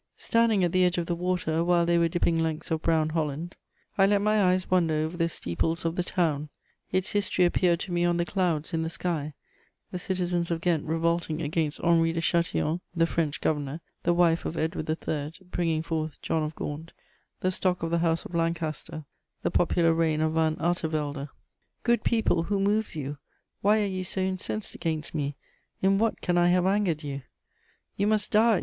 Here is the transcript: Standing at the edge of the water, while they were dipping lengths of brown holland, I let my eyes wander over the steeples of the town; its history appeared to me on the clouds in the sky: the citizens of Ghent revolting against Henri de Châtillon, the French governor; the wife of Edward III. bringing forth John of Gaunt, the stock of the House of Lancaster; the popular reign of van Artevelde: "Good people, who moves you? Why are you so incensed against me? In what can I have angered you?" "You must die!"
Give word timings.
Standing 0.17 0.63
at 0.63 0.71
the 0.71 0.83
edge 0.83 0.97
of 0.97 1.05
the 1.05 1.13
water, 1.13 1.63
while 1.63 1.85
they 1.85 1.99
were 1.99 2.07
dipping 2.07 2.39
lengths 2.39 2.71
of 2.71 2.81
brown 2.81 3.09
holland, 3.09 3.55
I 3.99 4.07
let 4.07 4.19
my 4.23 4.41
eyes 4.45 4.67
wander 4.67 4.95
over 4.95 5.15
the 5.15 5.29
steeples 5.29 5.85
of 5.85 5.95
the 5.95 6.01
town; 6.01 6.49
its 6.91 7.11
history 7.11 7.45
appeared 7.45 7.79
to 7.81 7.91
me 7.91 8.03
on 8.03 8.17
the 8.17 8.25
clouds 8.25 8.73
in 8.73 8.81
the 8.81 8.89
sky: 8.89 9.33
the 9.91 9.99
citizens 9.99 10.49
of 10.49 10.59
Ghent 10.59 10.85
revolting 10.85 11.39
against 11.39 11.79
Henri 11.83 12.13
de 12.13 12.19
Châtillon, 12.19 12.79
the 12.95 13.05
French 13.05 13.41
governor; 13.41 13.79
the 14.01 14.11
wife 14.11 14.43
of 14.43 14.57
Edward 14.57 14.89
III. 14.89 15.33
bringing 15.51 15.83
forth 15.83 16.19
John 16.23 16.41
of 16.41 16.55
Gaunt, 16.55 16.93
the 17.41 17.51
stock 17.51 17.83
of 17.83 17.91
the 17.91 17.99
House 17.99 18.25
of 18.25 18.33
Lancaster; 18.33 19.05
the 19.43 19.51
popular 19.51 19.93
reign 19.93 20.19
of 20.19 20.33
van 20.33 20.55
Artevelde: 20.55 21.29
"Good 21.83 22.03
people, 22.03 22.41
who 22.45 22.59
moves 22.59 22.95
you? 22.95 23.19
Why 23.61 23.83
are 23.83 23.85
you 23.85 24.03
so 24.03 24.21
incensed 24.21 24.73
against 24.73 25.13
me? 25.13 25.35
In 25.83 25.99
what 25.99 26.21
can 26.21 26.39
I 26.39 26.47
have 26.47 26.65
angered 26.65 27.03
you?" 27.03 27.21
"You 27.97 28.07
must 28.07 28.31
die!" 28.31 28.59